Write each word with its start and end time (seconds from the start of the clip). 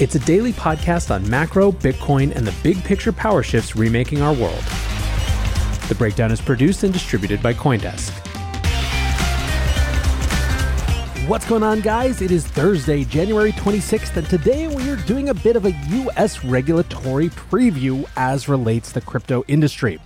It's 0.00 0.14
a 0.14 0.20
daily 0.20 0.52
podcast 0.52 1.12
on 1.12 1.28
macro, 1.28 1.72
Bitcoin, 1.72 2.32
and 2.36 2.46
the 2.46 2.54
big 2.62 2.84
picture 2.84 3.10
power 3.10 3.42
shifts 3.42 3.74
remaking 3.74 4.22
our 4.22 4.32
world. 4.32 4.62
The 5.88 5.96
Breakdown 5.98 6.30
is 6.30 6.40
produced 6.40 6.84
and 6.84 6.92
distributed 6.92 7.42
by 7.42 7.52
Coindesk. 7.52 8.12
What's 11.26 11.48
going 11.48 11.64
on, 11.64 11.80
guys? 11.80 12.22
It 12.22 12.30
is 12.30 12.46
Thursday, 12.46 13.02
January 13.02 13.50
26th, 13.50 14.16
and 14.16 14.30
today 14.30 14.68
we 14.68 14.88
are 14.88 14.94
doing 15.04 15.30
a 15.30 15.34
bit 15.34 15.56
of 15.56 15.64
a 15.64 15.72
U.S. 15.72 16.44
regulatory 16.44 17.30
preview 17.30 18.08
as 18.16 18.48
relates 18.48 18.92
the 18.92 19.00
crypto 19.00 19.42
industry. 19.48 19.98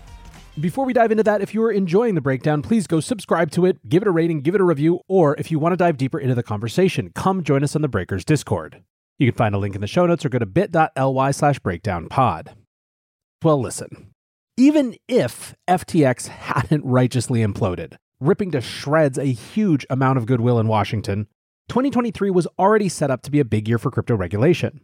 Before 0.58 0.86
we 0.86 0.94
dive 0.94 1.10
into 1.10 1.24
that, 1.24 1.42
if 1.42 1.52
you 1.52 1.62
are 1.64 1.70
enjoying 1.70 2.14
the 2.14 2.22
breakdown, 2.22 2.62
please 2.62 2.86
go 2.86 3.00
subscribe 3.00 3.50
to 3.50 3.66
it, 3.66 3.86
give 3.90 4.00
it 4.00 4.08
a 4.08 4.10
rating, 4.10 4.40
give 4.40 4.54
it 4.54 4.62
a 4.62 4.64
review, 4.64 5.00
or 5.06 5.36
if 5.36 5.50
you 5.50 5.58
want 5.58 5.74
to 5.74 5.76
dive 5.76 5.98
deeper 5.98 6.18
into 6.18 6.34
the 6.34 6.42
conversation, 6.42 7.12
come 7.14 7.42
join 7.42 7.62
us 7.62 7.76
on 7.76 7.82
the 7.82 7.88
Breakers 7.88 8.24
Discord. 8.24 8.82
You 9.18 9.30
can 9.30 9.36
find 9.36 9.54
a 9.54 9.58
link 9.58 9.74
in 9.74 9.80
the 9.80 9.86
show 9.86 10.06
notes 10.06 10.24
or 10.24 10.28
go 10.28 10.38
to 10.38 10.46
bit.ly 10.46 11.30
slash 11.30 11.58
breakdownpod. 11.60 12.54
Well, 13.42 13.60
listen, 13.60 14.12
even 14.56 14.96
if 15.08 15.54
FTX 15.68 16.28
hadn't 16.28 16.84
righteously 16.84 17.40
imploded, 17.40 17.96
ripping 18.20 18.50
to 18.52 18.60
shreds 18.60 19.18
a 19.18 19.24
huge 19.24 19.86
amount 19.90 20.18
of 20.18 20.26
goodwill 20.26 20.58
in 20.58 20.68
Washington, 20.68 21.26
2023 21.68 22.30
was 22.30 22.46
already 22.58 22.88
set 22.88 23.10
up 23.10 23.22
to 23.22 23.30
be 23.30 23.40
a 23.40 23.44
big 23.44 23.68
year 23.68 23.78
for 23.78 23.90
crypto 23.90 24.14
regulation. 24.16 24.80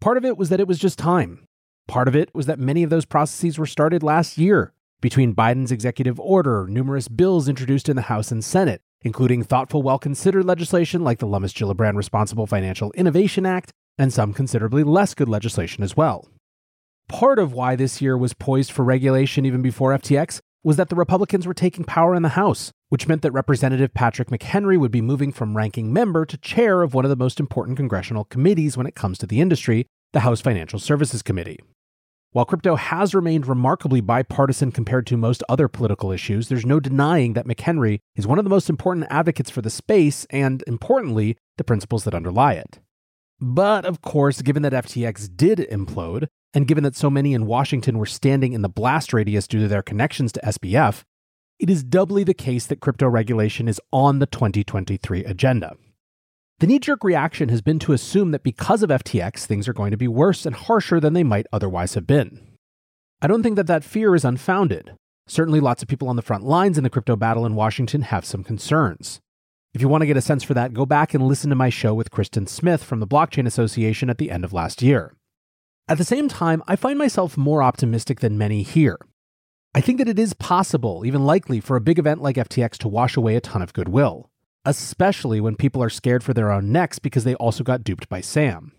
Part 0.00 0.16
of 0.16 0.24
it 0.24 0.36
was 0.36 0.48
that 0.48 0.60
it 0.60 0.68
was 0.68 0.78
just 0.78 0.98
time. 0.98 1.46
Part 1.86 2.08
of 2.08 2.16
it 2.16 2.30
was 2.34 2.46
that 2.46 2.58
many 2.58 2.82
of 2.82 2.90
those 2.90 3.04
processes 3.04 3.58
were 3.58 3.66
started 3.66 4.02
last 4.02 4.38
year 4.38 4.72
between 5.00 5.34
Biden's 5.34 5.72
executive 5.72 6.18
order, 6.18 6.66
numerous 6.68 7.08
bills 7.08 7.48
introduced 7.48 7.88
in 7.88 7.96
the 7.96 8.02
House 8.02 8.30
and 8.32 8.44
Senate, 8.44 8.82
including 9.02 9.42
thoughtful, 9.42 9.82
well 9.82 9.98
considered 9.98 10.44
legislation 10.44 11.04
like 11.04 11.18
the 11.18 11.26
Lummis 11.26 11.52
Gillibrand 11.52 11.96
Responsible 11.96 12.46
Financial 12.46 12.90
Innovation 12.92 13.46
Act, 13.46 13.72
and 13.98 14.12
some 14.12 14.32
considerably 14.32 14.82
less 14.82 15.14
good 15.14 15.28
legislation 15.28 15.84
as 15.84 15.96
well. 15.96 16.28
Part 17.08 17.38
of 17.38 17.52
why 17.52 17.76
this 17.76 18.00
year 18.00 18.16
was 18.16 18.32
poised 18.32 18.72
for 18.72 18.82
regulation 18.84 19.44
even 19.44 19.62
before 19.62 19.96
FTX 19.96 20.40
was 20.62 20.76
that 20.76 20.88
the 20.88 20.96
Republicans 20.96 21.46
were 21.46 21.54
taking 21.54 21.84
power 21.84 22.14
in 22.14 22.22
the 22.22 22.30
House, 22.30 22.72
which 22.88 23.06
meant 23.06 23.20
that 23.22 23.32
Representative 23.32 23.92
Patrick 23.92 24.30
McHenry 24.30 24.78
would 24.78 24.90
be 24.90 25.02
moving 25.02 25.30
from 25.30 25.56
ranking 25.56 25.92
member 25.92 26.24
to 26.24 26.38
chair 26.38 26.80
of 26.80 26.94
one 26.94 27.04
of 27.04 27.10
the 27.10 27.16
most 27.16 27.38
important 27.38 27.76
congressional 27.76 28.24
committees 28.24 28.76
when 28.76 28.86
it 28.86 28.94
comes 28.94 29.18
to 29.18 29.26
the 29.26 29.42
industry, 29.42 29.86
the 30.14 30.20
House 30.20 30.40
Financial 30.40 30.78
Services 30.78 31.22
Committee. 31.22 31.60
While 32.34 32.46
crypto 32.46 32.74
has 32.74 33.14
remained 33.14 33.46
remarkably 33.46 34.00
bipartisan 34.00 34.72
compared 34.72 35.06
to 35.06 35.16
most 35.16 35.44
other 35.48 35.68
political 35.68 36.10
issues, 36.10 36.48
there's 36.48 36.66
no 36.66 36.80
denying 36.80 37.34
that 37.34 37.46
McHenry 37.46 38.00
is 38.16 38.26
one 38.26 38.38
of 38.38 38.44
the 38.44 38.50
most 38.50 38.68
important 38.68 39.06
advocates 39.08 39.50
for 39.50 39.62
the 39.62 39.70
space 39.70 40.26
and, 40.30 40.64
importantly, 40.66 41.36
the 41.58 41.62
principles 41.62 42.02
that 42.02 42.12
underlie 42.12 42.54
it. 42.54 42.80
But 43.40 43.84
of 43.84 44.02
course, 44.02 44.42
given 44.42 44.64
that 44.64 44.72
FTX 44.72 45.36
did 45.36 45.58
implode, 45.70 46.26
and 46.52 46.66
given 46.66 46.82
that 46.82 46.96
so 46.96 47.08
many 47.08 47.34
in 47.34 47.46
Washington 47.46 47.98
were 47.98 48.04
standing 48.04 48.52
in 48.52 48.62
the 48.62 48.68
blast 48.68 49.12
radius 49.12 49.46
due 49.46 49.60
to 49.60 49.68
their 49.68 49.82
connections 49.84 50.32
to 50.32 50.40
SBF, 50.40 51.04
it 51.60 51.70
is 51.70 51.84
doubly 51.84 52.24
the 52.24 52.34
case 52.34 52.66
that 52.66 52.80
crypto 52.80 53.06
regulation 53.06 53.68
is 53.68 53.80
on 53.92 54.18
the 54.18 54.26
2023 54.26 55.22
agenda. 55.22 55.76
The 56.60 56.68
knee 56.68 56.78
jerk 56.78 57.02
reaction 57.02 57.48
has 57.48 57.62
been 57.62 57.80
to 57.80 57.92
assume 57.92 58.30
that 58.30 58.44
because 58.44 58.84
of 58.84 58.90
FTX, 58.90 59.44
things 59.44 59.66
are 59.66 59.72
going 59.72 59.90
to 59.90 59.96
be 59.96 60.06
worse 60.06 60.46
and 60.46 60.54
harsher 60.54 61.00
than 61.00 61.12
they 61.12 61.24
might 61.24 61.46
otherwise 61.52 61.94
have 61.94 62.06
been. 62.06 62.46
I 63.20 63.26
don't 63.26 63.42
think 63.42 63.56
that 63.56 63.66
that 63.66 63.82
fear 63.82 64.14
is 64.14 64.24
unfounded. 64.24 64.94
Certainly, 65.26 65.58
lots 65.60 65.82
of 65.82 65.88
people 65.88 66.08
on 66.08 66.14
the 66.14 66.22
front 66.22 66.44
lines 66.44 66.78
in 66.78 66.84
the 66.84 66.90
crypto 66.90 67.16
battle 67.16 67.44
in 67.44 67.56
Washington 67.56 68.02
have 68.02 68.24
some 68.24 68.44
concerns. 68.44 69.20
If 69.72 69.80
you 69.80 69.88
want 69.88 70.02
to 70.02 70.06
get 70.06 70.16
a 70.16 70.22
sense 70.22 70.44
for 70.44 70.54
that, 70.54 70.74
go 70.74 70.86
back 70.86 71.12
and 71.12 71.26
listen 71.26 71.50
to 71.50 71.56
my 71.56 71.70
show 71.70 71.92
with 71.92 72.12
Kristen 72.12 72.46
Smith 72.46 72.84
from 72.84 73.00
the 73.00 73.06
Blockchain 73.06 73.46
Association 73.46 74.08
at 74.08 74.18
the 74.18 74.30
end 74.30 74.44
of 74.44 74.52
last 74.52 74.80
year. 74.80 75.16
At 75.88 75.98
the 75.98 76.04
same 76.04 76.28
time, 76.28 76.62
I 76.68 76.76
find 76.76 76.96
myself 76.96 77.36
more 77.36 77.64
optimistic 77.64 78.20
than 78.20 78.38
many 78.38 78.62
here. 78.62 78.98
I 79.74 79.80
think 79.80 79.98
that 79.98 80.08
it 80.08 80.20
is 80.20 80.34
possible, 80.34 81.04
even 81.04 81.26
likely, 81.26 81.58
for 81.58 81.74
a 81.74 81.80
big 81.80 81.98
event 81.98 82.22
like 82.22 82.36
FTX 82.36 82.78
to 82.78 82.88
wash 82.88 83.16
away 83.16 83.34
a 83.34 83.40
ton 83.40 83.60
of 83.60 83.72
goodwill 83.72 84.30
especially 84.64 85.40
when 85.40 85.56
people 85.56 85.82
are 85.82 85.90
scared 85.90 86.22
for 86.22 86.34
their 86.34 86.50
own 86.50 86.72
necks 86.72 86.98
because 86.98 87.24
they 87.24 87.34
also 87.34 87.64
got 87.64 87.84
duped 87.84 88.08
by 88.08 88.20
Sam. 88.20 88.72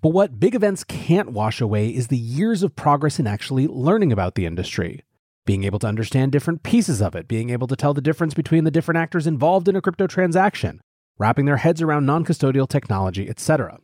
But 0.00 0.10
what 0.10 0.38
big 0.38 0.54
events 0.54 0.84
can't 0.84 1.32
wash 1.32 1.60
away 1.60 1.88
is 1.88 2.08
the 2.08 2.18
years 2.18 2.62
of 2.62 2.76
progress 2.76 3.18
in 3.18 3.26
actually 3.26 3.66
learning 3.66 4.12
about 4.12 4.34
the 4.34 4.44
industry, 4.44 5.02
being 5.46 5.64
able 5.64 5.78
to 5.78 5.86
understand 5.86 6.30
different 6.30 6.62
pieces 6.62 7.00
of 7.00 7.14
it, 7.14 7.26
being 7.26 7.50
able 7.50 7.66
to 7.68 7.76
tell 7.76 7.94
the 7.94 8.02
difference 8.02 8.34
between 8.34 8.64
the 8.64 8.70
different 8.70 8.98
actors 8.98 9.26
involved 9.26 9.66
in 9.66 9.76
a 9.76 9.80
crypto 9.80 10.06
transaction, 10.06 10.80
wrapping 11.18 11.46
their 11.46 11.56
heads 11.56 11.80
around 11.80 12.04
non 12.04 12.24
custodial 12.24 12.68
technology, 12.68 13.28
etc. 13.28 13.78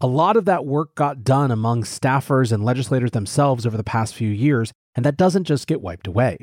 A 0.00 0.06
lot 0.06 0.36
of 0.36 0.44
that 0.46 0.66
work 0.66 0.94
got 0.94 1.24
done 1.24 1.50
among 1.50 1.82
staffers 1.82 2.50
and 2.50 2.64
legislators 2.64 3.12
themselves 3.12 3.66
over 3.66 3.76
the 3.76 3.84
past 3.84 4.14
few 4.14 4.30
years, 4.30 4.72
and 4.94 5.04
that 5.04 5.16
doesn't 5.16 5.44
just 5.44 5.66
get 5.66 5.82
wiped 5.82 6.06
away. 6.06 6.38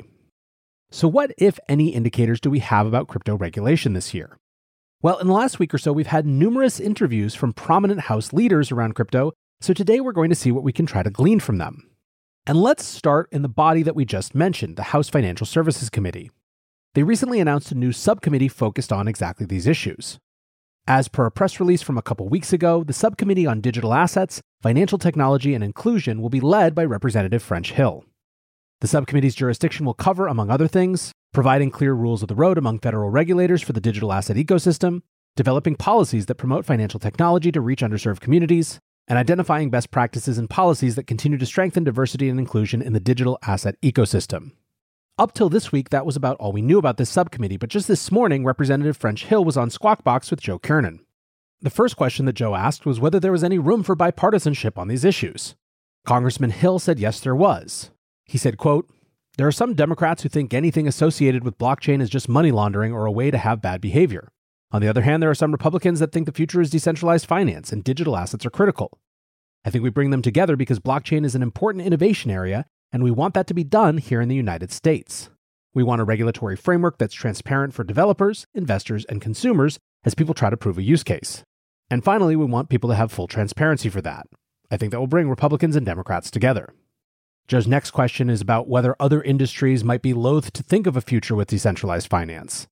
So, 0.94 1.08
what, 1.08 1.32
if 1.38 1.58
any, 1.70 1.88
indicators 1.88 2.38
do 2.38 2.50
we 2.50 2.58
have 2.58 2.86
about 2.86 3.08
crypto 3.08 3.34
regulation 3.34 3.94
this 3.94 4.12
year? 4.12 4.36
Well, 5.00 5.16
in 5.16 5.26
the 5.26 5.32
last 5.32 5.58
week 5.58 5.72
or 5.72 5.78
so, 5.78 5.90
we've 5.90 6.06
had 6.08 6.26
numerous 6.26 6.78
interviews 6.78 7.34
from 7.34 7.54
prominent 7.54 8.02
House 8.02 8.34
leaders 8.34 8.70
around 8.70 8.92
crypto, 8.92 9.32
so 9.62 9.72
today 9.72 10.00
we're 10.00 10.12
going 10.12 10.28
to 10.28 10.36
see 10.36 10.52
what 10.52 10.62
we 10.62 10.70
can 10.72 10.84
try 10.84 11.02
to 11.02 11.08
glean 11.08 11.40
from 11.40 11.56
them. 11.56 11.88
And 12.46 12.60
let's 12.60 12.84
start 12.84 13.30
in 13.32 13.40
the 13.40 13.48
body 13.48 13.82
that 13.82 13.96
we 13.96 14.04
just 14.04 14.34
mentioned, 14.34 14.76
the 14.76 14.82
House 14.82 15.08
Financial 15.08 15.46
Services 15.46 15.88
Committee. 15.88 16.30
They 16.94 17.04
recently 17.04 17.40
announced 17.40 17.72
a 17.72 17.74
new 17.74 17.92
subcommittee 17.92 18.48
focused 18.48 18.92
on 18.92 19.08
exactly 19.08 19.46
these 19.46 19.66
issues. 19.66 20.18
As 20.86 21.08
per 21.08 21.24
a 21.24 21.30
press 21.30 21.58
release 21.58 21.80
from 21.80 21.96
a 21.96 22.02
couple 22.02 22.28
weeks 22.28 22.52
ago, 22.52 22.84
the 22.84 22.92
subcommittee 22.92 23.46
on 23.46 23.62
digital 23.62 23.94
assets, 23.94 24.42
financial 24.60 24.98
technology, 24.98 25.54
and 25.54 25.64
inclusion 25.64 26.20
will 26.20 26.28
be 26.28 26.40
led 26.40 26.74
by 26.74 26.84
Representative 26.84 27.42
French 27.42 27.72
Hill. 27.72 28.04
The 28.82 28.88
subcommittee's 28.88 29.36
jurisdiction 29.36 29.86
will 29.86 29.94
cover, 29.94 30.26
among 30.26 30.50
other 30.50 30.66
things, 30.66 31.12
providing 31.32 31.70
clear 31.70 31.94
rules 31.94 32.20
of 32.20 32.26
the 32.26 32.34
road 32.34 32.58
among 32.58 32.80
federal 32.80 33.10
regulators 33.10 33.62
for 33.62 33.72
the 33.72 33.80
digital 33.80 34.12
asset 34.12 34.36
ecosystem, 34.36 35.02
developing 35.36 35.76
policies 35.76 36.26
that 36.26 36.34
promote 36.34 36.64
financial 36.64 36.98
technology 36.98 37.52
to 37.52 37.60
reach 37.60 37.82
underserved 37.82 38.18
communities, 38.18 38.80
and 39.06 39.20
identifying 39.20 39.70
best 39.70 39.92
practices 39.92 40.36
and 40.36 40.50
policies 40.50 40.96
that 40.96 41.06
continue 41.06 41.38
to 41.38 41.46
strengthen 41.46 41.84
diversity 41.84 42.28
and 42.28 42.40
inclusion 42.40 42.82
in 42.82 42.92
the 42.92 42.98
digital 42.98 43.38
asset 43.46 43.76
ecosystem. 43.82 44.50
Up 45.16 45.32
till 45.32 45.48
this 45.48 45.70
week, 45.70 45.90
that 45.90 46.04
was 46.04 46.16
about 46.16 46.36
all 46.38 46.50
we 46.50 46.60
knew 46.60 46.78
about 46.78 46.96
this 46.96 47.08
subcommittee, 47.08 47.58
but 47.58 47.70
just 47.70 47.86
this 47.86 48.10
morning, 48.10 48.44
Representative 48.44 48.96
French 48.96 49.26
Hill 49.26 49.44
was 49.44 49.56
on 49.56 49.70
Squawk 49.70 50.02
Box 50.02 50.28
with 50.28 50.40
Joe 50.40 50.58
Kernan. 50.58 50.98
The 51.60 51.70
first 51.70 51.96
question 51.96 52.26
that 52.26 52.32
Joe 52.32 52.56
asked 52.56 52.84
was 52.84 52.98
whether 52.98 53.20
there 53.20 53.30
was 53.30 53.44
any 53.44 53.60
room 53.60 53.84
for 53.84 53.94
bipartisanship 53.94 54.76
on 54.76 54.88
these 54.88 55.04
issues. 55.04 55.54
Congressman 56.04 56.50
Hill 56.50 56.80
said 56.80 56.98
yes, 56.98 57.20
there 57.20 57.36
was. 57.36 57.91
He 58.24 58.38
said, 58.38 58.58
quote, 58.58 58.88
There 59.36 59.46
are 59.46 59.52
some 59.52 59.74
Democrats 59.74 60.22
who 60.22 60.28
think 60.28 60.52
anything 60.52 60.88
associated 60.88 61.44
with 61.44 61.58
blockchain 61.58 62.00
is 62.00 62.10
just 62.10 62.28
money 62.28 62.50
laundering 62.50 62.92
or 62.92 63.06
a 63.06 63.12
way 63.12 63.30
to 63.30 63.38
have 63.38 63.62
bad 63.62 63.80
behavior. 63.80 64.28
On 64.70 64.80
the 64.80 64.88
other 64.88 65.02
hand, 65.02 65.22
there 65.22 65.30
are 65.30 65.34
some 65.34 65.52
Republicans 65.52 66.00
that 66.00 66.12
think 66.12 66.26
the 66.26 66.32
future 66.32 66.60
is 66.60 66.70
decentralized 66.70 67.26
finance 67.26 67.72
and 67.72 67.84
digital 67.84 68.16
assets 68.16 68.46
are 68.46 68.50
critical. 68.50 68.98
I 69.64 69.70
think 69.70 69.84
we 69.84 69.90
bring 69.90 70.10
them 70.10 70.22
together 70.22 70.56
because 70.56 70.80
blockchain 70.80 71.24
is 71.24 71.34
an 71.34 71.42
important 71.42 71.84
innovation 71.84 72.30
area, 72.30 72.64
and 72.90 73.04
we 73.04 73.10
want 73.10 73.34
that 73.34 73.46
to 73.48 73.54
be 73.54 73.64
done 73.64 73.98
here 73.98 74.20
in 74.20 74.28
the 74.28 74.34
United 74.34 74.72
States. 74.72 75.30
We 75.74 75.82
want 75.82 76.00
a 76.00 76.04
regulatory 76.04 76.56
framework 76.56 76.98
that's 76.98 77.14
transparent 77.14 77.74
for 77.74 77.84
developers, 77.84 78.46
investors, 78.54 79.04
and 79.06 79.20
consumers 79.20 79.78
as 80.04 80.14
people 80.14 80.34
try 80.34 80.50
to 80.50 80.56
prove 80.56 80.78
a 80.78 80.82
use 80.82 81.02
case. 81.02 81.44
And 81.90 82.02
finally, 82.02 82.36
we 82.36 82.44
want 82.44 82.68
people 82.68 82.90
to 82.90 82.96
have 82.96 83.12
full 83.12 83.26
transparency 83.26 83.88
for 83.88 84.00
that. 84.02 84.26
I 84.70 84.76
think 84.76 84.90
that 84.90 85.00
will 85.00 85.06
bring 85.06 85.28
Republicans 85.28 85.76
and 85.76 85.86
Democrats 85.86 86.30
together. 86.30 86.72
Joe's 87.52 87.66
next 87.66 87.90
question 87.90 88.30
is 88.30 88.40
about 88.40 88.66
whether 88.66 88.96
other 88.98 89.22
industries 89.22 89.84
might 89.84 90.00
be 90.00 90.14
loath 90.14 90.54
to 90.54 90.62
think 90.62 90.86
of 90.86 90.96
a 90.96 91.02
future 91.02 91.34
with 91.34 91.48
decentralized 91.48 92.08
finance. 92.08 92.66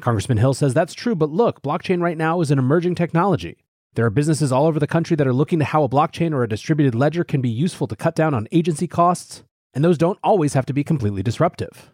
Congressman 0.00 0.38
Hill 0.38 0.54
says 0.54 0.72
that's 0.72 0.94
true, 0.94 1.16
but 1.16 1.30
look, 1.30 1.62
blockchain 1.62 2.00
right 2.00 2.16
now 2.16 2.40
is 2.40 2.52
an 2.52 2.58
emerging 2.60 2.94
technology. 2.94 3.64
There 3.94 4.06
are 4.06 4.10
businesses 4.10 4.52
all 4.52 4.66
over 4.66 4.78
the 4.78 4.86
country 4.86 5.16
that 5.16 5.26
are 5.26 5.32
looking 5.32 5.58
to 5.58 5.64
how 5.64 5.82
a 5.82 5.88
blockchain 5.88 6.32
or 6.32 6.44
a 6.44 6.48
distributed 6.48 6.94
ledger 6.94 7.24
can 7.24 7.40
be 7.40 7.48
useful 7.48 7.88
to 7.88 7.96
cut 7.96 8.14
down 8.14 8.32
on 8.32 8.46
agency 8.52 8.86
costs, 8.86 9.42
and 9.74 9.82
those 9.82 9.98
don't 9.98 10.20
always 10.22 10.54
have 10.54 10.66
to 10.66 10.72
be 10.72 10.84
completely 10.84 11.24
disruptive. 11.24 11.90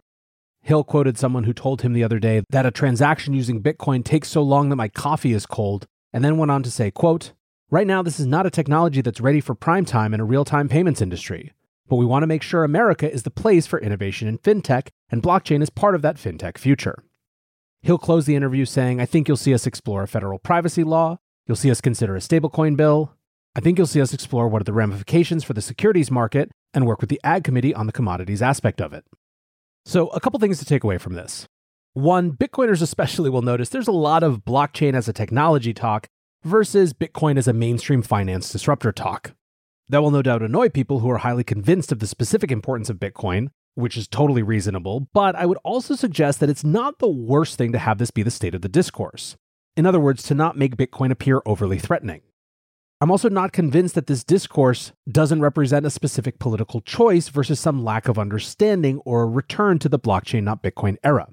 Hill 0.61 0.83
quoted 0.83 1.17
someone 1.17 1.45
who 1.45 1.53
told 1.53 1.81
him 1.81 1.93
the 1.93 2.03
other 2.03 2.19
day 2.19 2.43
that 2.51 2.67
a 2.67 2.71
transaction 2.71 3.33
using 3.33 3.63
Bitcoin 3.63 4.05
takes 4.05 4.29
so 4.29 4.43
long 4.43 4.69
that 4.69 4.75
my 4.75 4.89
coffee 4.89 5.33
is 5.33 5.47
cold, 5.47 5.87
and 6.13 6.23
then 6.23 6.37
went 6.37 6.51
on 6.51 6.61
to 6.61 6.69
say, 6.69 6.91
quote, 6.91 7.33
Right 7.71 7.87
now, 7.87 8.03
this 8.03 8.19
is 8.19 8.27
not 8.27 8.45
a 8.45 8.51
technology 8.51 9.01
that's 9.01 9.19
ready 9.19 9.41
for 9.41 9.55
prime 9.55 9.85
time 9.85 10.13
in 10.13 10.19
a 10.19 10.23
real 10.23 10.45
time 10.45 10.69
payments 10.69 11.01
industry. 11.01 11.51
But 11.87 11.95
we 11.95 12.05
want 12.05 12.23
to 12.23 12.27
make 12.27 12.41
sure 12.41 12.63
America 12.63 13.11
is 13.11 13.23
the 13.23 13.31
place 13.31 13.65
for 13.65 13.79
innovation 13.79 14.27
in 14.27 14.37
fintech, 14.39 14.89
and 15.09 15.23
blockchain 15.23 15.61
is 15.61 15.69
part 15.69 15.95
of 15.95 16.01
that 16.01 16.17
fintech 16.17 16.57
future. 16.57 17.03
He'll 17.81 17.97
close 17.97 18.25
the 18.25 18.35
interview 18.35 18.65
saying, 18.65 18.99
I 18.99 19.05
think 19.05 19.27
you'll 19.27 19.37
see 19.37 19.53
us 19.53 19.65
explore 19.65 20.03
a 20.03 20.07
federal 20.07 20.39
privacy 20.39 20.83
law. 20.83 21.19
You'll 21.45 21.55
see 21.55 21.71
us 21.71 21.79
consider 21.79 22.15
a 22.15 22.19
stablecoin 22.19 22.75
bill. 22.75 23.13
I 23.55 23.61
think 23.61 23.77
you'll 23.77 23.87
see 23.87 24.01
us 24.01 24.13
explore 24.13 24.47
what 24.47 24.61
are 24.61 24.65
the 24.65 24.73
ramifications 24.73 25.43
for 25.43 25.53
the 25.53 25.61
securities 25.61 26.11
market 26.11 26.51
and 26.73 26.85
work 26.85 26.99
with 26.99 27.09
the 27.09 27.21
Ag 27.23 27.43
Committee 27.43 27.73
on 27.73 27.87
the 27.87 27.93
commodities 27.93 28.41
aspect 28.41 28.81
of 28.81 28.93
it. 28.93 29.05
So, 29.85 30.09
a 30.09 30.19
couple 30.19 30.39
things 30.39 30.59
to 30.59 30.65
take 30.65 30.83
away 30.83 30.97
from 30.97 31.13
this. 31.13 31.47
One, 31.93 32.33
Bitcoiners 32.33 32.81
especially 32.81 33.29
will 33.29 33.41
notice 33.41 33.69
there's 33.69 33.87
a 33.87 33.93
lot 33.93 34.21
of 34.21 34.43
blockchain 34.43 34.93
as 34.93 35.07
a 35.07 35.13
technology 35.13 35.73
talk 35.73 36.07
versus 36.43 36.93
Bitcoin 36.93 37.37
as 37.37 37.47
a 37.47 37.53
mainstream 37.53 38.01
finance 38.01 38.51
disruptor 38.51 38.91
talk. 38.91 39.33
That 39.89 40.01
will 40.01 40.11
no 40.11 40.21
doubt 40.21 40.41
annoy 40.41 40.69
people 40.69 40.99
who 40.99 41.09
are 41.09 41.19
highly 41.19 41.45
convinced 41.45 41.93
of 41.93 41.99
the 41.99 42.07
specific 42.07 42.51
importance 42.51 42.89
of 42.89 42.97
Bitcoin, 42.97 43.47
which 43.75 43.95
is 43.95 44.07
totally 44.07 44.43
reasonable, 44.43 45.07
but 45.13 45.35
I 45.35 45.45
would 45.45 45.59
also 45.63 45.95
suggest 45.95 46.39
that 46.41 46.49
it's 46.49 46.63
not 46.63 46.99
the 46.99 47.07
worst 47.07 47.57
thing 47.57 47.71
to 47.71 47.79
have 47.79 47.97
this 47.97 48.11
be 48.11 48.23
the 48.23 48.31
state 48.31 48.53
of 48.53 48.61
the 48.61 48.67
discourse. 48.67 49.37
In 49.77 49.85
other 49.85 49.99
words, 49.99 50.23
to 50.23 50.35
not 50.35 50.57
make 50.57 50.75
Bitcoin 50.75 51.11
appear 51.11 51.41
overly 51.45 51.79
threatening. 51.79 52.21
I'm 52.99 53.11
also 53.11 53.29
not 53.29 53.53
convinced 53.53 53.95
that 53.95 54.07
this 54.07 54.23
discourse 54.23 54.91
doesn't 55.09 55.39
represent 55.39 55.85
a 55.85 55.91
specific 55.91 56.39
political 56.39 56.81
choice 56.81 57.29
versus 57.29 57.59
some 57.59 57.83
lack 57.83 58.07
of 58.07 58.17
understanding 58.17 58.97
or 59.05 59.21
a 59.21 59.27
return 59.27 59.77
to 59.79 59.89
the 59.89 59.99
blockchain, 59.99 60.43
not 60.43 60.63
Bitcoin 60.63 60.97
era. 61.03 61.27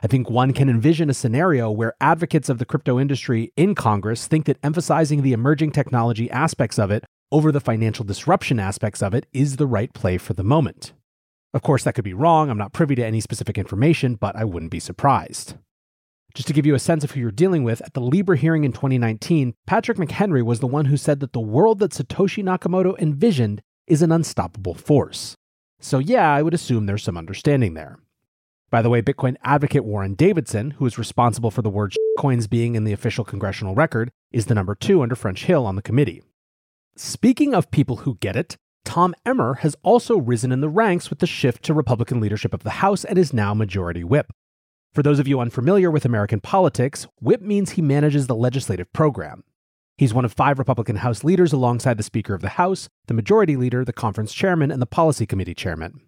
I 0.00 0.06
think 0.08 0.28
one 0.28 0.52
can 0.54 0.68
envision 0.68 1.10
a 1.10 1.14
scenario 1.14 1.70
where 1.70 1.94
advocates 2.00 2.48
of 2.48 2.58
the 2.58 2.64
crypto 2.64 2.98
industry 2.98 3.52
in 3.56 3.74
Congress 3.74 4.26
think 4.26 4.46
that 4.46 4.58
emphasizing 4.62 5.22
the 5.22 5.34
emerging 5.34 5.72
technology 5.72 6.30
aspects 6.30 6.78
of 6.78 6.90
it 6.90 7.04
over 7.32 7.50
the 7.50 7.60
financial 7.60 8.04
disruption 8.04 8.60
aspects 8.60 9.02
of 9.02 9.14
it 9.14 9.26
is 9.32 9.56
the 9.56 9.66
right 9.66 9.92
play 9.92 10.18
for 10.18 10.32
the 10.32 10.44
moment. 10.44 10.92
Of 11.52 11.62
course, 11.62 11.84
that 11.84 11.94
could 11.94 12.04
be 12.04 12.14
wrong. 12.14 12.50
I'm 12.50 12.58
not 12.58 12.72
privy 12.72 12.94
to 12.96 13.04
any 13.04 13.20
specific 13.20 13.58
information, 13.58 14.14
but 14.14 14.36
I 14.36 14.44
wouldn't 14.44 14.70
be 14.70 14.80
surprised. 14.80 15.54
Just 16.34 16.48
to 16.48 16.52
give 16.52 16.66
you 16.66 16.74
a 16.74 16.78
sense 16.78 17.02
of 17.02 17.12
who 17.12 17.20
you're 17.20 17.30
dealing 17.30 17.64
with, 17.64 17.80
at 17.80 17.94
the 17.94 18.00
Libra 18.00 18.36
hearing 18.36 18.64
in 18.64 18.72
2019, 18.72 19.54
Patrick 19.66 19.96
McHenry 19.96 20.42
was 20.42 20.60
the 20.60 20.66
one 20.66 20.84
who 20.84 20.98
said 20.98 21.20
that 21.20 21.32
the 21.32 21.40
world 21.40 21.78
that 21.78 21.92
Satoshi 21.92 22.44
Nakamoto 22.44 22.98
envisioned 22.98 23.62
is 23.86 24.02
an 24.02 24.12
unstoppable 24.12 24.74
force. 24.74 25.34
So, 25.80 25.98
yeah, 25.98 26.34
I 26.34 26.42
would 26.42 26.52
assume 26.54 26.84
there's 26.84 27.04
some 27.04 27.16
understanding 27.16 27.74
there. 27.74 27.98
By 28.70 28.82
the 28.82 28.90
way, 28.90 29.00
Bitcoin 29.00 29.36
advocate 29.42 29.84
Warren 29.84 30.14
Davidson, 30.14 30.72
who 30.72 30.84
is 30.86 30.98
responsible 30.98 31.50
for 31.50 31.62
the 31.62 31.70
word 31.70 31.94
coins 32.18 32.46
being 32.46 32.74
in 32.74 32.84
the 32.84 32.92
official 32.92 33.24
congressional 33.24 33.74
record, 33.74 34.10
is 34.30 34.46
the 34.46 34.54
number 34.54 34.74
two 34.74 35.02
under 35.02 35.14
French 35.14 35.44
Hill 35.44 35.64
on 35.64 35.76
the 35.76 35.82
committee. 35.82 36.22
Speaking 36.98 37.54
of 37.54 37.70
people 37.70 37.96
who 37.96 38.16
get 38.20 38.36
it, 38.36 38.56
Tom 38.86 39.14
Emmer 39.26 39.56
has 39.56 39.76
also 39.82 40.16
risen 40.16 40.50
in 40.50 40.62
the 40.62 40.68
ranks 40.70 41.10
with 41.10 41.18
the 41.18 41.26
shift 41.26 41.62
to 41.64 41.74
Republican 41.74 42.20
leadership 42.20 42.54
of 42.54 42.62
the 42.62 42.70
House 42.70 43.04
and 43.04 43.18
is 43.18 43.34
now 43.34 43.52
Majority 43.52 44.02
Whip. 44.02 44.32
For 44.94 45.02
those 45.02 45.18
of 45.18 45.28
you 45.28 45.38
unfamiliar 45.38 45.90
with 45.90 46.06
American 46.06 46.40
politics, 46.40 47.06
Whip 47.20 47.42
means 47.42 47.72
he 47.72 47.82
manages 47.82 48.28
the 48.28 48.34
legislative 48.34 48.90
program. 48.94 49.44
He's 49.98 50.14
one 50.14 50.24
of 50.24 50.32
five 50.32 50.58
Republican 50.58 50.96
House 50.96 51.22
leaders 51.22 51.52
alongside 51.52 51.98
the 51.98 52.02
Speaker 52.02 52.32
of 52.32 52.40
the 52.40 52.50
House, 52.50 52.88
the 53.08 53.14
Majority 53.14 53.56
Leader, 53.56 53.84
the 53.84 53.92
Conference 53.92 54.32
Chairman, 54.32 54.70
and 54.70 54.80
the 54.80 54.86
Policy 54.86 55.26
Committee 55.26 55.54
Chairman. 55.54 56.00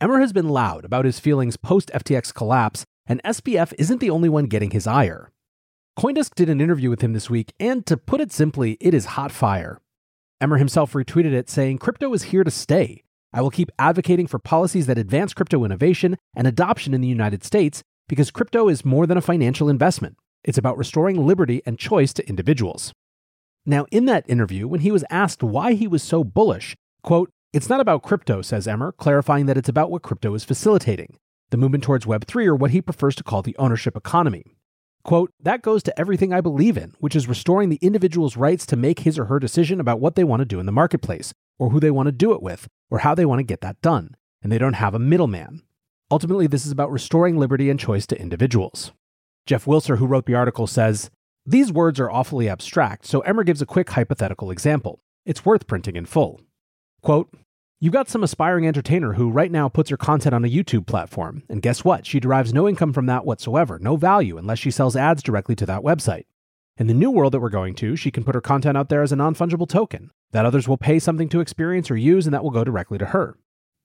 Emmer 0.00 0.20
has 0.20 0.32
been 0.32 0.48
loud 0.48 0.84
about 0.84 1.04
his 1.04 1.18
feelings 1.18 1.56
post 1.56 1.90
FTX 1.92 2.32
collapse, 2.32 2.84
and 3.06 3.20
SBF 3.24 3.72
isn't 3.76 3.98
the 3.98 4.10
only 4.10 4.28
one 4.28 4.44
getting 4.44 4.70
his 4.70 4.86
ire. 4.86 5.32
Coindesk 5.98 6.36
did 6.36 6.48
an 6.48 6.60
interview 6.60 6.90
with 6.90 7.00
him 7.00 7.12
this 7.12 7.28
week, 7.28 7.52
and 7.58 7.84
to 7.86 7.96
put 7.96 8.20
it 8.20 8.30
simply, 8.30 8.76
it 8.80 8.94
is 8.94 9.16
hot 9.16 9.32
fire. 9.32 9.80
Emmer 10.42 10.58
himself 10.58 10.92
retweeted 10.92 11.32
it 11.32 11.48
saying, 11.48 11.78
Crypto 11.78 12.12
is 12.12 12.24
here 12.24 12.42
to 12.42 12.50
stay. 12.50 13.04
I 13.32 13.40
will 13.40 13.50
keep 13.50 13.70
advocating 13.78 14.26
for 14.26 14.40
policies 14.40 14.86
that 14.86 14.98
advance 14.98 15.32
crypto 15.32 15.64
innovation 15.64 16.18
and 16.34 16.48
adoption 16.48 16.92
in 16.92 17.00
the 17.00 17.08
United 17.08 17.44
States 17.44 17.80
because 18.08 18.32
crypto 18.32 18.68
is 18.68 18.84
more 18.84 19.06
than 19.06 19.16
a 19.16 19.22
financial 19.22 19.68
investment. 19.68 20.16
It's 20.42 20.58
about 20.58 20.76
restoring 20.76 21.24
liberty 21.24 21.62
and 21.64 21.78
choice 21.78 22.12
to 22.14 22.28
individuals. 22.28 22.92
Now, 23.64 23.86
in 23.92 24.06
that 24.06 24.28
interview, 24.28 24.66
when 24.66 24.80
he 24.80 24.90
was 24.90 25.04
asked 25.08 25.44
why 25.44 25.74
he 25.74 25.86
was 25.86 26.02
so 26.02 26.24
bullish, 26.24 26.74
quote, 27.04 27.30
it's 27.52 27.68
not 27.68 27.80
about 27.80 28.02
crypto, 28.02 28.42
says 28.42 28.66
Emmer, 28.66 28.90
clarifying 28.90 29.46
that 29.46 29.56
it's 29.56 29.68
about 29.68 29.92
what 29.92 30.02
crypto 30.02 30.34
is 30.34 30.44
facilitating 30.44 31.16
the 31.50 31.58
movement 31.58 31.84
towards 31.84 32.06
Web3 32.06 32.46
or 32.46 32.56
what 32.56 32.70
he 32.70 32.80
prefers 32.80 33.14
to 33.14 33.22
call 33.22 33.42
the 33.42 33.54
ownership 33.58 33.94
economy. 33.94 34.56
Quote, 35.04 35.32
that 35.40 35.62
goes 35.62 35.82
to 35.82 35.98
everything 35.98 36.32
I 36.32 36.40
believe 36.40 36.76
in, 36.76 36.94
which 37.00 37.16
is 37.16 37.26
restoring 37.26 37.68
the 37.68 37.78
individual's 37.82 38.36
rights 38.36 38.64
to 38.66 38.76
make 38.76 39.00
his 39.00 39.18
or 39.18 39.24
her 39.24 39.40
decision 39.40 39.80
about 39.80 40.00
what 40.00 40.14
they 40.14 40.22
want 40.22 40.40
to 40.40 40.46
do 40.46 40.60
in 40.60 40.66
the 40.66 40.72
marketplace, 40.72 41.34
or 41.58 41.70
who 41.70 41.80
they 41.80 41.90
want 41.90 42.06
to 42.06 42.12
do 42.12 42.32
it 42.32 42.42
with, 42.42 42.68
or 42.90 42.98
how 42.98 43.14
they 43.14 43.24
want 43.24 43.40
to 43.40 43.44
get 43.44 43.62
that 43.62 43.80
done. 43.80 44.14
And 44.42 44.52
they 44.52 44.58
don't 44.58 44.74
have 44.74 44.94
a 44.94 45.00
middleman. 45.00 45.62
Ultimately, 46.10 46.46
this 46.46 46.64
is 46.64 46.72
about 46.72 46.92
restoring 46.92 47.36
liberty 47.36 47.68
and 47.68 47.80
choice 47.80 48.06
to 48.08 48.20
individuals. 48.20 48.92
Jeff 49.46 49.64
Wilser, 49.64 49.98
who 49.98 50.06
wrote 50.06 50.26
the 50.26 50.34
article, 50.34 50.66
says, 50.68 51.10
These 51.44 51.72
words 51.72 51.98
are 51.98 52.10
awfully 52.10 52.48
abstract, 52.48 53.06
so 53.06 53.20
Emmer 53.20 53.42
gives 53.42 53.62
a 53.62 53.66
quick 53.66 53.90
hypothetical 53.90 54.50
example. 54.50 55.00
It's 55.26 55.44
worth 55.44 55.66
printing 55.66 55.96
in 55.96 56.06
full. 56.06 56.40
Quote, 57.00 57.34
You've 57.82 57.92
got 57.92 58.08
some 58.08 58.22
aspiring 58.22 58.64
entertainer 58.64 59.14
who 59.14 59.28
right 59.28 59.50
now 59.50 59.68
puts 59.68 59.90
her 59.90 59.96
content 59.96 60.36
on 60.36 60.44
a 60.44 60.48
YouTube 60.48 60.86
platform, 60.86 61.42
and 61.48 61.60
guess 61.60 61.84
what? 61.84 62.06
She 62.06 62.20
derives 62.20 62.54
no 62.54 62.68
income 62.68 62.92
from 62.92 63.06
that 63.06 63.24
whatsoever, 63.24 63.76
no 63.80 63.96
value, 63.96 64.38
unless 64.38 64.60
she 64.60 64.70
sells 64.70 64.94
ads 64.94 65.20
directly 65.20 65.56
to 65.56 65.66
that 65.66 65.82
website. 65.82 66.26
In 66.76 66.86
the 66.86 66.94
new 66.94 67.10
world 67.10 67.34
that 67.34 67.40
we're 67.40 67.48
going 67.48 67.74
to, 67.74 67.96
she 67.96 68.12
can 68.12 68.22
put 68.22 68.36
her 68.36 68.40
content 68.40 68.78
out 68.78 68.88
there 68.88 69.02
as 69.02 69.10
a 69.10 69.16
non 69.16 69.34
fungible 69.34 69.68
token 69.68 70.12
that 70.30 70.46
others 70.46 70.68
will 70.68 70.76
pay 70.76 71.00
something 71.00 71.28
to 71.30 71.40
experience 71.40 71.90
or 71.90 71.96
use, 71.96 72.24
and 72.24 72.32
that 72.32 72.44
will 72.44 72.52
go 72.52 72.62
directly 72.62 72.98
to 72.98 73.06
her. 73.06 73.36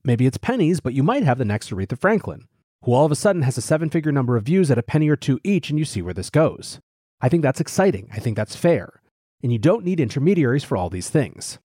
Maybe 0.04 0.28
it's 0.28 0.38
pennies, 0.38 0.80
but 0.80 0.94
you 0.94 1.02
might 1.02 1.24
have 1.24 1.40
the 1.40 1.44
next 1.44 1.72
Aretha 1.72 1.98
Franklin, 1.98 2.48
who 2.84 2.94
all 2.94 3.04
of 3.08 3.12
a 3.12 3.16
sudden 3.16 3.42
has 3.42 3.58
a 3.58 3.64
seven 3.64 3.90
figure 3.90 4.12
number 4.12 4.38
of 4.38 4.44
views 4.44 4.70
at 4.70 4.78
a 4.78 4.84
penny 4.84 5.10
or 5.10 5.16
two 5.16 5.40
each, 5.44 5.72
and 5.72 5.80
you 5.80 5.86
see 5.86 6.04
where 6.04 6.14
this 6.14 6.30
goes. 6.30 6.80
I 7.20 7.30
think 7.30 7.42
that's 7.42 7.60
exciting. 7.60 8.10
I 8.14 8.20
think 8.20 8.38
that's 8.38 8.56
fair. 8.56 9.02
And 9.42 9.52
you 9.52 9.58
don't 9.58 9.84
need 9.84 10.00
intermediaries 10.00 10.64
for 10.64 10.78
all 10.78 10.92
these 10.92 11.10
things. 11.10 11.58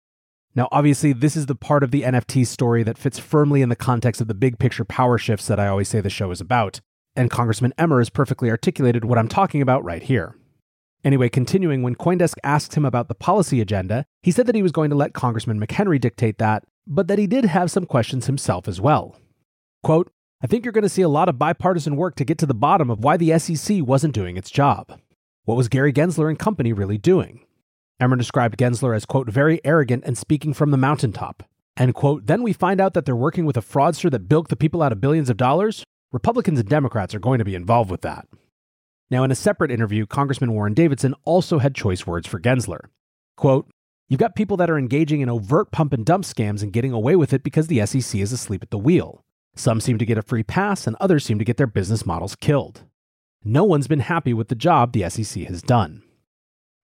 Now, 0.53 0.67
obviously, 0.71 1.13
this 1.13 1.37
is 1.37 1.45
the 1.45 1.55
part 1.55 1.83
of 1.83 1.91
the 1.91 2.01
NFT 2.01 2.45
story 2.45 2.83
that 2.83 2.97
fits 2.97 3.19
firmly 3.19 3.61
in 3.61 3.69
the 3.69 3.75
context 3.75 4.19
of 4.19 4.27
the 4.27 4.33
big 4.33 4.59
picture 4.59 4.83
power 4.83 5.17
shifts 5.17 5.47
that 5.47 5.59
I 5.59 5.67
always 5.67 5.87
say 5.87 6.01
the 6.01 6.09
show 6.09 6.31
is 6.31 6.41
about, 6.41 6.81
and 7.15 7.31
Congressman 7.31 7.73
Emmer 7.77 7.99
has 7.99 8.09
perfectly 8.09 8.49
articulated 8.49 9.05
what 9.05 9.17
I'm 9.17 9.29
talking 9.29 9.61
about 9.61 9.83
right 9.83 10.03
here. 10.03 10.35
Anyway, 11.03 11.29
continuing, 11.29 11.81
when 11.81 11.95
Coindesk 11.95 12.35
asked 12.43 12.75
him 12.75 12.85
about 12.85 13.07
the 13.07 13.15
policy 13.15 13.61
agenda, 13.61 14.05
he 14.21 14.31
said 14.31 14.45
that 14.45 14.55
he 14.55 14.61
was 14.61 14.71
going 14.71 14.89
to 14.89 14.95
let 14.95 15.13
Congressman 15.13 15.59
McHenry 15.59 15.99
dictate 15.99 16.37
that, 16.37 16.63
but 16.85 17.07
that 17.07 17.17
he 17.17 17.27
did 17.27 17.45
have 17.45 17.71
some 17.71 17.85
questions 17.85 18.27
himself 18.27 18.67
as 18.67 18.79
well. 18.79 19.15
Quote, 19.83 20.11
I 20.43 20.47
think 20.47 20.65
you're 20.65 20.73
going 20.73 20.83
to 20.83 20.89
see 20.89 21.01
a 21.01 21.09
lot 21.09 21.29
of 21.29 21.39
bipartisan 21.39 21.95
work 21.95 22.15
to 22.15 22.25
get 22.25 22.37
to 22.39 22.45
the 22.45 22.53
bottom 22.53 22.89
of 22.89 23.03
why 23.03 23.15
the 23.15 23.37
SEC 23.39 23.79
wasn't 23.81 24.13
doing 24.13 24.37
its 24.37 24.51
job. 24.51 24.99
What 25.45 25.55
was 25.55 25.69
Gary 25.69 25.93
Gensler 25.93 26.29
and 26.29 26.37
company 26.37 26.73
really 26.73 26.97
doing? 26.97 27.45
Emmer 28.01 28.15
described 28.15 28.57
Gensler 28.57 28.95
as, 28.95 29.05
quote, 29.05 29.29
very 29.29 29.61
arrogant 29.63 30.03
and 30.05 30.17
speaking 30.17 30.53
from 30.53 30.71
the 30.71 30.77
mountaintop. 30.77 31.43
And, 31.77 31.93
quote, 31.93 32.25
then 32.25 32.41
we 32.41 32.51
find 32.51 32.81
out 32.81 32.93
that 32.95 33.05
they're 33.05 33.15
working 33.15 33.45
with 33.45 33.57
a 33.57 33.61
fraudster 33.61 34.09
that 34.11 34.27
bilked 34.27 34.49
the 34.49 34.55
people 34.55 34.81
out 34.81 34.91
of 34.91 34.99
billions 34.99 35.29
of 35.29 35.37
dollars. 35.37 35.83
Republicans 36.11 36.59
and 36.59 36.67
Democrats 36.67 37.13
are 37.15 37.19
going 37.19 37.39
to 37.39 37.45
be 37.45 37.55
involved 37.55 37.91
with 37.91 38.01
that. 38.01 38.27
Now, 39.11 39.23
in 39.23 39.31
a 39.31 39.35
separate 39.35 39.71
interview, 39.71 40.05
Congressman 40.05 40.53
Warren 40.53 40.73
Davidson 40.73 41.13
also 41.25 41.59
had 41.59 41.75
choice 41.75 42.07
words 42.07 42.27
for 42.27 42.39
Gensler. 42.39 42.85
Quote, 43.37 43.69
You've 44.09 44.19
got 44.19 44.35
people 44.35 44.57
that 44.57 44.69
are 44.69 44.77
engaging 44.77 45.21
in 45.21 45.29
overt 45.29 45.71
pump 45.71 45.93
and 45.93 46.05
dump 46.05 46.25
scams 46.25 46.61
and 46.61 46.73
getting 46.73 46.91
away 46.91 47.15
with 47.15 47.31
it 47.31 47.43
because 47.43 47.67
the 47.67 47.85
SEC 47.85 48.19
is 48.19 48.33
asleep 48.33 48.63
at 48.63 48.69
the 48.69 48.77
wheel. 48.77 49.23
Some 49.55 49.79
seem 49.79 49.97
to 49.99 50.05
get 50.05 50.17
a 50.17 50.21
free 50.21 50.43
pass, 50.43 50.87
and 50.87 50.97
others 50.99 51.23
seem 51.23 51.39
to 51.39 51.45
get 51.45 51.57
their 51.57 51.67
business 51.67 52.05
models 52.05 52.35
killed. 52.35 52.83
No 53.43 53.63
one's 53.63 53.87
been 53.87 54.01
happy 54.01 54.33
with 54.33 54.49
the 54.49 54.55
job 54.55 54.91
the 54.91 55.09
SEC 55.09 55.43
has 55.45 55.61
done. 55.61 56.03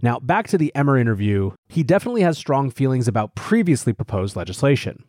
Now, 0.01 0.19
back 0.19 0.47
to 0.49 0.57
the 0.57 0.73
Emmer 0.75 0.97
interview, 0.97 1.51
he 1.67 1.81
definitely 1.81 2.21
has 2.21 2.37
strong 2.37 2.69
feelings 2.69 3.07
about 3.07 3.35
previously 3.35 3.93
proposed 3.93 4.35
legislation. 4.35 5.03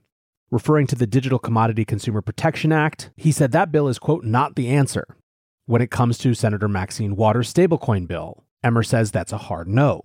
Referring 0.50 0.87
to 0.87 0.97
the 0.97 1.07
Digital 1.07 1.38
Commodity 1.38 1.85
Consumer 1.85 2.23
Protection 2.23 2.73
Act, 2.73 3.11
he 3.14 3.30
said 3.30 3.52
that 3.52 3.71
bill 3.71 3.88
is, 3.88 3.99
quote, 3.99 4.25
not 4.25 4.57
the 4.57 4.68
answer. 4.68 5.04
When 5.66 5.83
it 5.83 5.90
comes 5.90 6.16
to 6.18 6.33
Senator 6.33 6.68
Maxine 6.68 7.16
Waters' 7.16 7.52
stablecoin 7.52 8.09
bill, 8.09 8.45
Emmer 8.64 8.83
says 8.83 9.11
that's 9.11 9.33
a 9.33 9.38
hard 9.38 9.68
no. 9.68 10.00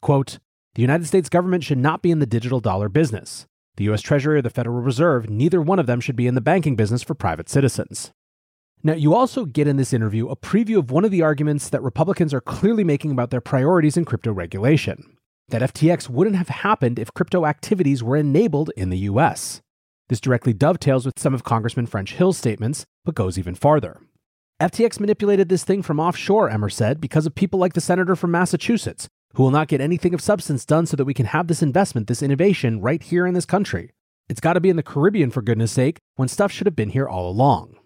Quote, 0.00 0.38
the 0.76 0.82
United 0.82 1.06
States 1.08 1.28
government 1.28 1.64
should 1.64 1.78
not 1.78 2.00
be 2.00 2.12
in 2.12 2.20
the 2.20 2.26
digital 2.26 2.60
dollar 2.60 2.88
business. 2.88 3.46
The 3.76 3.90
US 3.90 4.00
Treasury 4.00 4.38
or 4.38 4.42
the 4.42 4.50
Federal 4.50 4.80
Reserve, 4.80 5.28
neither 5.28 5.60
one 5.60 5.80
of 5.80 5.86
them 5.86 6.00
should 6.00 6.14
be 6.14 6.28
in 6.28 6.36
the 6.36 6.40
banking 6.40 6.76
business 6.76 7.02
for 7.02 7.14
private 7.14 7.48
citizens. 7.48 8.12
Now, 8.82 8.94
you 8.94 9.14
also 9.14 9.44
get 9.44 9.68
in 9.68 9.76
this 9.76 9.92
interview 9.92 10.28
a 10.28 10.36
preview 10.36 10.78
of 10.78 10.90
one 10.90 11.04
of 11.04 11.10
the 11.10 11.22
arguments 11.22 11.68
that 11.68 11.82
Republicans 11.82 12.32
are 12.32 12.40
clearly 12.40 12.82
making 12.82 13.10
about 13.10 13.30
their 13.30 13.40
priorities 13.40 13.96
in 13.96 14.04
crypto 14.06 14.32
regulation 14.32 15.16
that 15.50 15.74
FTX 15.74 16.08
wouldn't 16.08 16.36
have 16.36 16.48
happened 16.48 16.98
if 16.98 17.12
crypto 17.12 17.44
activities 17.44 18.02
were 18.02 18.16
enabled 18.16 18.70
in 18.76 18.90
the 18.90 18.98
US. 18.98 19.60
This 20.08 20.20
directly 20.20 20.52
dovetails 20.52 21.04
with 21.04 21.18
some 21.18 21.34
of 21.34 21.44
Congressman 21.44 21.86
French 21.86 22.14
Hill's 22.14 22.38
statements, 22.38 22.84
but 23.04 23.14
goes 23.14 23.38
even 23.38 23.54
farther. 23.54 24.00
FTX 24.60 25.00
manipulated 25.00 25.48
this 25.48 25.64
thing 25.64 25.82
from 25.82 26.00
offshore, 26.00 26.50
Emmer 26.50 26.68
said, 26.68 27.00
because 27.00 27.26
of 27.26 27.34
people 27.34 27.58
like 27.58 27.72
the 27.72 27.80
senator 27.80 28.14
from 28.14 28.30
Massachusetts, 28.30 29.08
who 29.34 29.42
will 29.42 29.50
not 29.50 29.68
get 29.68 29.80
anything 29.80 30.12
of 30.14 30.20
substance 30.20 30.64
done 30.64 30.86
so 30.86 30.96
that 30.96 31.04
we 31.04 31.14
can 31.14 31.26
have 31.26 31.46
this 31.46 31.62
investment, 31.62 32.08
this 32.08 32.22
innovation 32.22 32.80
right 32.80 33.02
here 33.02 33.26
in 33.26 33.34
this 33.34 33.46
country. 33.46 33.90
It's 34.28 34.40
got 34.40 34.52
to 34.54 34.60
be 34.60 34.70
in 34.70 34.76
the 34.76 34.82
Caribbean, 34.82 35.30
for 35.30 35.42
goodness 35.42 35.72
sake, 35.72 35.98
when 36.16 36.28
stuff 36.28 36.52
should 36.52 36.66
have 36.66 36.76
been 36.76 36.90
here 36.90 37.08
all 37.08 37.30
along. 37.30 37.79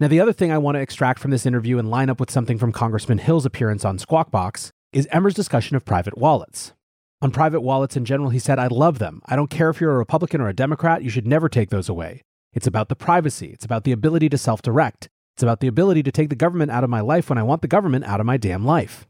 Now, 0.00 0.08
the 0.08 0.20
other 0.20 0.32
thing 0.32 0.50
I 0.50 0.56
want 0.56 0.76
to 0.76 0.80
extract 0.80 1.20
from 1.20 1.30
this 1.30 1.44
interview 1.44 1.76
and 1.78 1.90
line 1.90 2.08
up 2.08 2.18
with 2.18 2.30
something 2.30 2.56
from 2.56 2.72
Congressman 2.72 3.18
Hill's 3.18 3.44
appearance 3.44 3.84
on 3.84 3.98
Squawk 3.98 4.30
Box 4.30 4.70
is 4.94 5.06
Emmer's 5.12 5.34
discussion 5.34 5.76
of 5.76 5.84
private 5.84 6.16
wallets. 6.16 6.72
On 7.20 7.30
private 7.30 7.60
wallets 7.60 7.98
in 7.98 8.06
general, 8.06 8.30
he 8.30 8.38
said, 8.38 8.58
I 8.58 8.68
love 8.68 8.98
them. 8.98 9.20
I 9.26 9.36
don't 9.36 9.50
care 9.50 9.68
if 9.68 9.78
you're 9.78 9.92
a 9.92 9.98
Republican 9.98 10.40
or 10.40 10.48
a 10.48 10.54
Democrat, 10.54 11.02
you 11.02 11.10
should 11.10 11.26
never 11.26 11.50
take 11.50 11.68
those 11.68 11.90
away. 11.90 12.22
It's 12.54 12.66
about 12.66 12.88
the 12.88 12.96
privacy, 12.96 13.48
it's 13.48 13.66
about 13.66 13.84
the 13.84 13.92
ability 13.92 14.30
to 14.30 14.38
self 14.38 14.62
direct, 14.62 15.10
it's 15.34 15.42
about 15.42 15.60
the 15.60 15.66
ability 15.66 16.02
to 16.04 16.10
take 16.10 16.30
the 16.30 16.34
government 16.34 16.70
out 16.70 16.82
of 16.82 16.88
my 16.88 17.02
life 17.02 17.28
when 17.28 17.36
I 17.36 17.42
want 17.42 17.60
the 17.60 17.68
government 17.68 18.06
out 18.06 18.20
of 18.20 18.26
my 18.26 18.38
damn 18.38 18.64
life. 18.64 19.06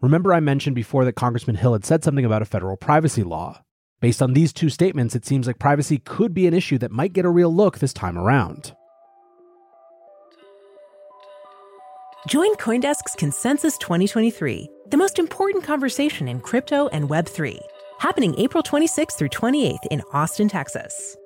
Remember, 0.00 0.34
I 0.34 0.40
mentioned 0.40 0.74
before 0.74 1.04
that 1.04 1.12
Congressman 1.12 1.56
Hill 1.56 1.74
had 1.74 1.84
said 1.84 2.02
something 2.02 2.24
about 2.24 2.42
a 2.42 2.44
federal 2.44 2.76
privacy 2.76 3.22
law. 3.22 3.62
Based 4.00 4.20
on 4.20 4.32
these 4.32 4.52
two 4.52 4.68
statements, 4.68 5.14
it 5.14 5.24
seems 5.24 5.46
like 5.46 5.60
privacy 5.60 5.98
could 5.98 6.34
be 6.34 6.48
an 6.48 6.54
issue 6.54 6.78
that 6.78 6.90
might 6.90 7.12
get 7.12 7.24
a 7.24 7.30
real 7.30 7.54
look 7.54 7.78
this 7.78 7.92
time 7.92 8.18
around. 8.18 8.74
Join 12.26 12.52
Coindesk's 12.56 13.14
Consensus 13.14 13.78
2023, 13.78 14.68
the 14.88 14.96
most 14.96 15.20
important 15.20 15.62
conversation 15.62 16.26
in 16.26 16.40
crypto 16.40 16.88
and 16.88 17.08
Web3, 17.08 17.56
happening 18.00 18.34
April 18.38 18.60
26th 18.60 19.16
through 19.16 19.28
28th 19.28 19.86
in 19.92 20.02
Austin, 20.12 20.48
Texas. 20.48 21.16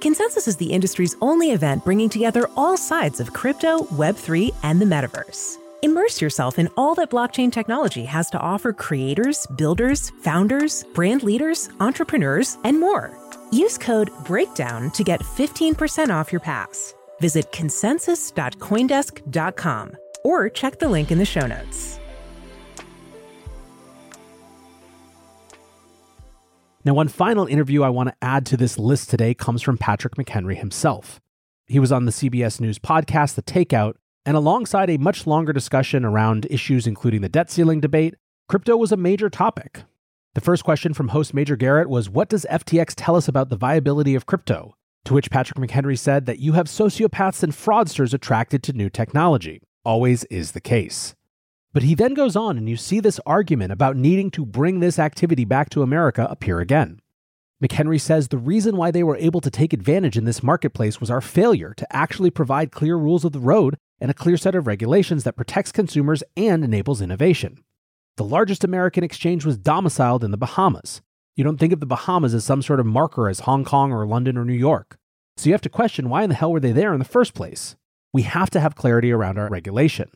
Consensus 0.00 0.48
is 0.48 0.56
the 0.56 0.72
industry's 0.72 1.14
only 1.20 1.52
event 1.52 1.84
bringing 1.84 2.08
together 2.08 2.50
all 2.56 2.76
sides 2.76 3.20
of 3.20 3.32
crypto, 3.32 3.84
Web3, 3.84 4.52
and 4.64 4.80
the 4.80 4.84
metaverse. 4.84 5.56
Immerse 5.82 6.20
yourself 6.20 6.58
in 6.58 6.68
all 6.76 6.96
that 6.96 7.10
blockchain 7.10 7.52
technology 7.52 8.04
has 8.04 8.28
to 8.30 8.40
offer 8.40 8.72
creators, 8.72 9.46
builders, 9.56 10.10
founders, 10.20 10.82
brand 10.94 11.22
leaders, 11.22 11.68
entrepreneurs, 11.78 12.58
and 12.64 12.80
more. 12.80 13.16
Use 13.52 13.78
code 13.78 14.10
BREAKDOWN 14.24 14.92
to 14.94 15.04
get 15.04 15.20
15% 15.20 16.08
off 16.08 16.32
your 16.32 16.40
pass. 16.40 16.95
Visit 17.20 17.52
consensus.coindesk.com 17.52 19.96
or 20.24 20.48
check 20.48 20.78
the 20.78 20.88
link 20.88 21.12
in 21.12 21.18
the 21.18 21.24
show 21.24 21.46
notes. 21.46 22.00
Now, 26.84 26.94
one 26.94 27.08
final 27.08 27.46
interview 27.46 27.82
I 27.82 27.88
want 27.88 28.10
to 28.10 28.14
add 28.22 28.46
to 28.46 28.56
this 28.56 28.78
list 28.78 29.10
today 29.10 29.34
comes 29.34 29.60
from 29.60 29.76
Patrick 29.76 30.14
McHenry 30.14 30.56
himself. 30.56 31.20
He 31.66 31.80
was 31.80 31.90
on 31.90 32.04
the 32.04 32.12
CBS 32.12 32.60
News 32.60 32.78
podcast, 32.78 33.34
The 33.34 33.42
Takeout, 33.42 33.94
and 34.24 34.36
alongside 34.36 34.88
a 34.88 34.96
much 34.96 35.26
longer 35.26 35.52
discussion 35.52 36.04
around 36.04 36.46
issues 36.48 36.86
including 36.86 37.22
the 37.22 37.28
debt 37.28 37.50
ceiling 37.50 37.80
debate, 37.80 38.14
crypto 38.48 38.76
was 38.76 38.92
a 38.92 38.96
major 38.96 39.28
topic. 39.28 39.82
The 40.34 40.40
first 40.40 40.62
question 40.62 40.94
from 40.94 41.08
host 41.08 41.34
Major 41.34 41.56
Garrett 41.56 41.88
was 41.88 42.08
What 42.08 42.28
does 42.28 42.46
FTX 42.48 42.94
tell 42.96 43.16
us 43.16 43.26
about 43.26 43.48
the 43.48 43.56
viability 43.56 44.14
of 44.14 44.26
crypto? 44.26 44.76
To 45.06 45.14
which 45.14 45.30
Patrick 45.30 45.58
McHenry 45.58 45.96
said 45.96 46.26
that 46.26 46.40
you 46.40 46.54
have 46.54 46.66
sociopaths 46.66 47.44
and 47.44 47.52
fraudsters 47.52 48.12
attracted 48.12 48.64
to 48.64 48.72
new 48.72 48.90
technology. 48.90 49.62
Always 49.84 50.24
is 50.24 50.50
the 50.50 50.60
case. 50.60 51.14
But 51.72 51.84
he 51.84 51.94
then 51.94 52.12
goes 52.12 52.34
on, 52.34 52.58
and 52.58 52.68
you 52.68 52.76
see 52.76 52.98
this 52.98 53.20
argument 53.24 53.70
about 53.70 53.96
needing 53.96 54.32
to 54.32 54.44
bring 54.44 54.80
this 54.80 54.98
activity 54.98 55.44
back 55.44 55.70
to 55.70 55.82
America 55.82 56.26
appear 56.28 56.58
again. 56.58 56.98
McHenry 57.62 58.00
says 58.00 58.28
the 58.28 58.36
reason 58.36 58.76
why 58.76 58.90
they 58.90 59.04
were 59.04 59.16
able 59.18 59.40
to 59.42 59.50
take 59.50 59.72
advantage 59.72 60.18
in 60.18 60.24
this 60.24 60.42
marketplace 60.42 61.00
was 61.00 61.08
our 61.08 61.20
failure 61.20 61.72
to 61.76 61.96
actually 61.96 62.30
provide 62.30 62.72
clear 62.72 62.96
rules 62.96 63.24
of 63.24 63.30
the 63.30 63.38
road 63.38 63.76
and 64.00 64.10
a 64.10 64.14
clear 64.14 64.36
set 64.36 64.56
of 64.56 64.66
regulations 64.66 65.22
that 65.22 65.36
protects 65.36 65.70
consumers 65.70 66.24
and 66.36 66.64
enables 66.64 67.00
innovation. 67.00 67.62
The 68.16 68.24
largest 68.24 68.64
American 68.64 69.04
exchange 69.04 69.44
was 69.44 69.56
domiciled 69.56 70.24
in 70.24 70.32
the 70.32 70.36
Bahamas, 70.36 71.00
you 71.36 71.44
don't 71.44 71.58
think 71.58 71.72
of 71.72 71.80
the 71.80 71.86
Bahamas 71.86 72.34
as 72.34 72.44
some 72.44 72.62
sort 72.62 72.80
of 72.80 72.86
marker 72.86 73.28
as 73.28 73.40
Hong 73.40 73.64
Kong 73.64 73.92
or 73.92 74.06
London 74.06 74.38
or 74.38 74.44
New 74.44 74.54
York. 74.54 74.96
So 75.36 75.48
you 75.48 75.52
have 75.52 75.60
to 75.62 75.68
question 75.68 76.08
why 76.08 76.22
in 76.22 76.30
the 76.30 76.34
hell 76.34 76.50
were 76.50 76.60
they 76.60 76.72
there 76.72 76.94
in 76.94 76.98
the 76.98 77.04
first 77.04 77.34
place? 77.34 77.76
We 78.12 78.22
have 78.22 78.48
to 78.50 78.60
have 78.60 78.74
clarity 78.74 79.12
around 79.12 79.38
our 79.38 79.48
regulation. 79.48 80.10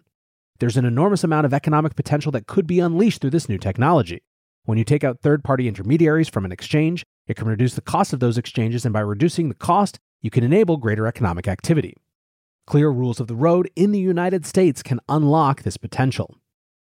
There's 0.59 0.79
an 0.79 0.87
enormous 0.87 1.23
amount 1.23 1.45
of 1.45 1.53
economic 1.53 1.95
potential 1.95 2.33
that 2.33 2.47
could 2.47 2.67
be 2.67 2.81
unleashed 2.81 3.21
through 3.21 3.31
this 3.31 3.49
new 3.49 3.59
technology. 3.59 4.23
When 4.65 4.79
you 4.79 4.85
take 4.85 5.05
out 5.05 5.21
third 5.21 5.45
party 5.45 5.69
intermediaries 5.69 6.29
from 6.29 6.45
an 6.45 6.53
exchange, 6.53 7.05
it 7.27 7.37
can 7.37 7.49
reduce 7.49 7.75
the 7.75 7.81
cost 7.83 8.13
of 8.13 8.21
those 8.21 8.39
exchanges, 8.39 8.85
and 8.85 8.93
by 8.93 9.01
reducing 9.01 9.49
the 9.49 9.55
cost, 9.55 9.99
you 10.23 10.31
can 10.31 10.45
enable 10.45 10.77
greater 10.79 11.07
economic 11.07 11.47
activity. 11.47 11.95
Clear 12.67 12.91
rules 12.91 13.21
of 13.21 13.27
the 13.27 13.35
road 13.35 13.71
in 13.75 13.93
the 13.93 13.99
United 13.99 14.47
States 14.47 14.83
can 14.83 15.01
unlock 15.09 15.63
this 15.63 15.77
potential. 15.77 16.37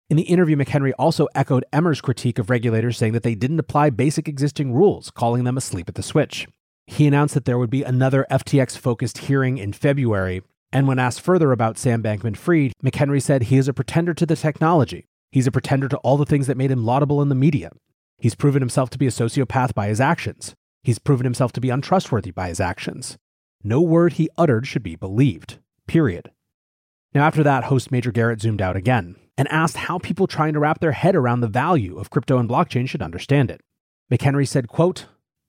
In 0.08 0.16
the 0.16 0.22
interview, 0.22 0.54
McHenry 0.56 0.92
also 1.00 1.26
echoed 1.34 1.64
Emmer's 1.72 2.00
critique 2.00 2.38
of 2.38 2.48
regulators, 2.48 2.96
saying 2.96 3.12
that 3.14 3.24
they 3.24 3.34
didn't 3.34 3.58
apply 3.58 3.90
basic 3.90 4.28
existing 4.28 4.72
rules, 4.72 5.10
calling 5.10 5.42
them 5.42 5.56
asleep 5.56 5.88
at 5.88 5.96
the 5.96 6.02
switch. 6.02 6.46
He 6.86 7.08
announced 7.08 7.34
that 7.34 7.44
there 7.44 7.58
would 7.58 7.70
be 7.70 7.82
another 7.82 8.24
FTX 8.30 8.78
focused 8.78 9.18
hearing 9.18 9.58
in 9.58 9.72
February. 9.72 10.42
And 10.72 10.86
when 10.86 11.00
asked 11.00 11.20
further 11.20 11.50
about 11.50 11.76
Sam 11.76 12.04
Bankman 12.04 12.36
Fried, 12.36 12.72
McHenry 12.84 13.20
said 13.20 13.44
he 13.44 13.56
is 13.56 13.66
a 13.66 13.74
pretender 13.74 14.14
to 14.14 14.26
the 14.26 14.36
technology. 14.36 15.06
He's 15.32 15.48
a 15.48 15.52
pretender 15.52 15.88
to 15.88 15.96
all 15.98 16.16
the 16.16 16.24
things 16.24 16.46
that 16.46 16.56
made 16.56 16.70
him 16.70 16.84
laudable 16.84 17.20
in 17.20 17.28
the 17.28 17.34
media. 17.34 17.70
He's 18.18 18.36
proven 18.36 18.62
himself 18.62 18.90
to 18.90 18.98
be 18.98 19.08
a 19.08 19.10
sociopath 19.10 19.74
by 19.74 19.88
his 19.88 20.00
actions. 20.00 20.54
He's 20.84 21.00
proven 21.00 21.24
himself 21.24 21.50
to 21.52 21.60
be 21.60 21.70
untrustworthy 21.70 22.30
by 22.30 22.46
his 22.46 22.60
actions. 22.60 23.16
No 23.64 23.80
word 23.80 24.14
he 24.14 24.30
uttered 24.38 24.68
should 24.68 24.84
be 24.84 24.94
believed. 24.94 25.58
Period. 25.88 26.30
Now, 27.12 27.26
after 27.26 27.42
that, 27.42 27.64
host 27.64 27.90
Major 27.90 28.12
Garrett 28.12 28.40
zoomed 28.40 28.62
out 28.62 28.76
again 28.76 29.16
and 29.38 29.48
asked 29.48 29.76
how 29.76 29.98
people 29.98 30.26
trying 30.26 30.52
to 30.52 30.58
wrap 30.58 30.80
their 30.80 30.92
head 30.92 31.14
around 31.14 31.40
the 31.40 31.48
value 31.48 31.98
of 31.98 32.10
crypto 32.10 32.38
and 32.38 32.48
blockchain 32.48 32.88
should 32.88 33.02
understand 33.02 33.50
it. 33.50 33.60
McHenry 34.10 34.46
said, 34.46 34.68
quote, 34.68 35.06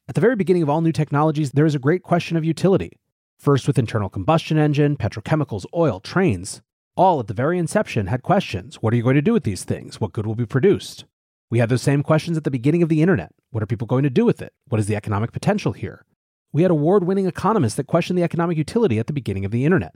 At 0.08 0.16
the 0.16 0.22
very 0.22 0.36
beginning 0.36 0.64
of 0.64 0.70
all 0.70 0.82
new 0.82 0.92
technologies, 0.92 1.52
there 1.52 1.66
is 1.66 1.76
a 1.76 1.80
great 1.80 2.04
question 2.04 2.36
of 2.38 2.46
utility. 2.46 3.00
First 3.38 3.68
with 3.68 3.78
internal 3.78 4.10
combustion 4.10 4.58
engine, 4.58 4.98
petrochemicals, 4.98 5.66
oil, 5.76 6.00
trains, 6.00 6.62
all 6.96 7.20
at 7.20 7.28
the 7.28 7.34
very 7.34 7.60
inception 7.60 8.08
had 8.08 8.24
questions. 8.24 8.78
What 8.78 8.92
are 8.94 8.98
you 8.98 9.04
going 9.04 9.16
to 9.16 9.22
do 9.22 9.34
with 9.34 9.44
these 9.44 9.64
things? 9.64 10.02
What 10.02 10.14
good 10.14 10.26
will 10.26 10.36
be 10.36 10.48
produced? 10.48 11.06
We 11.50 11.60
had 11.60 11.70
those 11.70 11.84
same 11.84 12.02
questions 12.02 12.36
at 12.36 12.44
the 12.44 12.52
beginning 12.52 12.82
of 12.82 12.90
the 12.90 13.02
internet. 13.02 13.32
What 13.52 13.62
are 13.62 13.68
people 13.68 13.88
going 13.88 14.04
to 14.04 14.10
do 14.10 14.26
with 14.26 14.42
it? 14.42 14.54
What 14.68 14.80
is 14.80 14.88
the 14.88 14.96
economic 14.96 15.32
potential 15.32 15.74
here? 15.74 16.04
We 16.52 16.64
had 16.64 16.72
award 16.72 17.04
winning 17.04 17.28
economists 17.28 17.76
that 17.76 17.88
questioned 17.88 18.18
the 18.18 18.24
economic 18.24 18.58
utility 18.58 18.98
at 18.98 19.08
the 19.08 19.14
beginning 19.14 19.46
of 19.46 19.52
the 19.52 19.64
internet. 19.64 19.96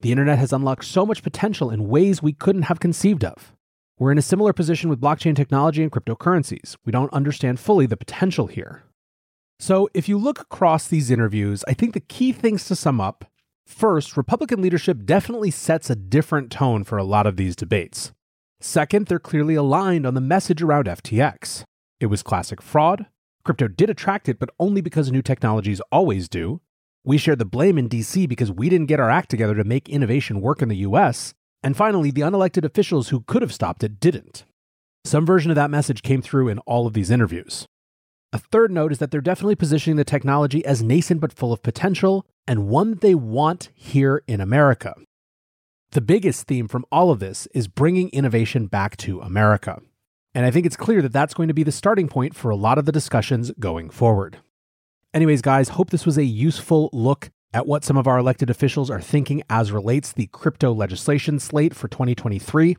The 0.00 0.12
internet 0.12 0.38
has 0.38 0.52
unlocked 0.52 0.84
so 0.84 1.06
much 1.06 1.22
potential 1.22 1.70
in 1.70 1.88
ways 1.88 2.22
we 2.22 2.32
couldn't 2.32 2.62
have 2.62 2.80
conceived 2.80 3.24
of. 3.24 3.52
We're 3.98 4.12
in 4.12 4.18
a 4.18 4.22
similar 4.22 4.52
position 4.52 4.90
with 4.90 5.00
blockchain 5.00 5.34
technology 5.34 5.82
and 5.82 5.90
cryptocurrencies. 5.90 6.76
We 6.84 6.92
don't 6.92 7.12
understand 7.14 7.58
fully 7.58 7.86
the 7.86 7.96
potential 7.96 8.46
here. 8.46 8.82
So, 9.58 9.88
if 9.94 10.06
you 10.06 10.18
look 10.18 10.38
across 10.38 10.86
these 10.86 11.10
interviews, 11.10 11.64
I 11.66 11.72
think 11.72 11.94
the 11.94 12.00
key 12.00 12.32
things 12.32 12.66
to 12.66 12.76
sum 12.76 13.00
up 13.00 13.24
first, 13.64 14.16
Republican 14.16 14.60
leadership 14.60 15.06
definitely 15.06 15.50
sets 15.50 15.88
a 15.88 15.96
different 15.96 16.50
tone 16.50 16.84
for 16.84 16.98
a 16.98 17.04
lot 17.04 17.26
of 17.26 17.36
these 17.36 17.56
debates. 17.56 18.12
Second, 18.60 19.06
they're 19.06 19.18
clearly 19.18 19.54
aligned 19.54 20.06
on 20.06 20.12
the 20.12 20.20
message 20.20 20.60
around 20.62 20.86
FTX. 20.86 21.64
It 21.98 22.06
was 22.06 22.22
classic 22.22 22.60
fraud. 22.60 23.06
Crypto 23.44 23.66
did 23.68 23.88
attract 23.88 24.28
it, 24.28 24.38
but 24.38 24.50
only 24.58 24.82
because 24.82 25.10
new 25.10 25.22
technologies 25.22 25.80
always 25.90 26.28
do. 26.28 26.60
We 27.06 27.18
shared 27.18 27.38
the 27.38 27.44
blame 27.44 27.78
in 27.78 27.88
DC 27.88 28.28
because 28.28 28.50
we 28.50 28.68
didn't 28.68 28.88
get 28.88 28.98
our 28.98 29.08
act 29.08 29.30
together 29.30 29.54
to 29.54 29.62
make 29.62 29.88
innovation 29.88 30.40
work 30.40 30.60
in 30.60 30.68
the 30.68 30.78
US. 30.78 31.34
And 31.62 31.76
finally, 31.76 32.10
the 32.10 32.22
unelected 32.22 32.64
officials 32.64 33.10
who 33.10 33.20
could 33.20 33.42
have 33.42 33.54
stopped 33.54 33.84
it 33.84 34.00
didn't. 34.00 34.44
Some 35.04 35.24
version 35.24 35.52
of 35.52 35.54
that 35.54 35.70
message 35.70 36.02
came 36.02 36.20
through 36.20 36.48
in 36.48 36.58
all 36.60 36.84
of 36.84 36.94
these 36.94 37.12
interviews. 37.12 37.64
A 38.32 38.38
third 38.38 38.72
note 38.72 38.90
is 38.90 38.98
that 38.98 39.12
they're 39.12 39.20
definitely 39.20 39.54
positioning 39.54 39.96
the 39.96 40.04
technology 40.04 40.64
as 40.64 40.82
nascent 40.82 41.20
but 41.20 41.32
full 41.32 41.52
of 41.52 41.62
potential 41.62 42.26
and 42.48 42.66
one 42.66 42.94
they 42.94 43.14
want 43.14 43.70
here 43.76 44.24
in 44.26 44.40
America. 44.40 44.96
The 45.92 46.00
biggest 46.00 46.48
theme 46.48 46.66
from 46.66 46.84
all 46.90 47.12
of 47.12 47.20
this 47.20 47.46
is 47.54 47.68
bringing 47.68 48.08
innovation 48.08 48.66
back 48.66 48.96
to 48.98 49.20
America. 49.20 49.80
And 50.34 50.44
I 50.44 50.50
think 50.50 50.66
it's 50.66 50.76
clear 50.76 51.00
that 51.02 51.12
that's 51.12 51.34
going 51.34 51.46
to 51.46 51.54
be 51.54 51.62
the 51.62 51.70
starting 51.70 52.08
point 52.08 52.34
for 52.34 52.50
a 52.50 52.56
lot 52.56 52.78
of 52.78 52.84
the 52.84 52.90
discussions 52.90 53.52
going 53.60 53.90
forward. 53.90 54.38
Anyways, 55.16 55.40
guys, 55.40 55.70
hope 55.70 55.88
this 55.88 56.04
was 56.04 56.18
a 56.18 56.24
useful 56.24 56.90
look 56.92 57.30
at 57.54 57.66
what 57.66 57.84
some 57.84 57.96
of 57.96 58.06
our 58.06 58.18
elected 58.18 58.50
officials 58.50 58.90
are 58.90 59.00
thinking 59.00 59.42
as 59.48 59.72
relates 59.72 60.12
the 60.12 60.26
crypto 60.26 60.74
legislation 60.74 61.38
slate 61.38 61.74
for 61.74 61.88
2023. 61.88 62.76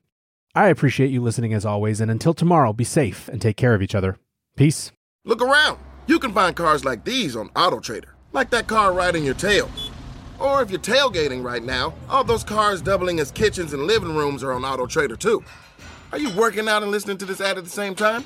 I 0.53 0.67
appreciate 0.67 1.09
you 1.09 1.19
listening 1.19 1.55
as 1.55 1.65
always, 1.65 1.99
and 1.99 2.11
until 2.11 2.35
tomorrow, 2.35 2.73
be 2.73 2.83
safe 2.83 3.27
and 3.27 3.41
take 3.41 3.57
care 3.57 3.73
of 3.73 3.81
each 3.81 3.95
other. 3.95 4.19
Peace. 4.55 4.91
Look 5.25 5.41
around. 5.41 5.79
You 6.05 6.19
can 6.19 6.31
find 6.31 6.55
cars 6.55 6.85
like 6.85 7.03
these 7.03 7.35
on 7.35 7.49
AutoTrader, 7.55 8.09
like 8.33 8.51
that 8.51 8.67
car 8.67 8.93
riding 8.93 9.25
your 9.25 9.33
tail. 9.33 9.67
Or 10.37 10.61
if 10.61 10.69
you're 10.69 10.79
tailgating 10.79 11.43
right 11.43 11.63
now, 11.63 11.95
all 12.07 12.23
those 12.23 12.43
cars 12.43 12.83
doubling 12.83 13.19
as 13.19 13.31
kitchens 13.31 13.73
and 13.73 13.87
living 13.87 14.15
rooms 14.15 14.43
are 14.43 14.51
on 14.53 14.61
AutoTrader 14.61 15.17
too. 15.17 15.43
Are 16.11 16.19
you 16.19 16.29
working 16.35 16.69
out 16.69 16.83
and 16.83 16.91
listening 16.91 17.17
to 17.17 17.25
this 17.25 17.41
ad 17.41 17.57
at 17.57 17.63
the 17.63 17.69
same 17.71 17.95
time? 17.95 18.25